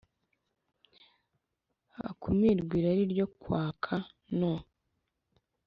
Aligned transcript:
hakumirwe 1.97 2.73
irari 2.79 3.03
ryo 3.13 3.27
kwaka 3.41 3.95
no 4.39 4.53